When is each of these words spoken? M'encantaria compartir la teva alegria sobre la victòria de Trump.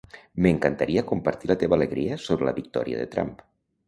M'encantaria 0.43 1.03
compartir 1.11 1.51
la 1.51 1.57
teva 1.63 1.77
alegria 1.79 2.17
sobre 2.23 2.47
la 2.47 2.55
victòria 2.61 3.03
de 3.03 3.07
Trump. 3.17 3.31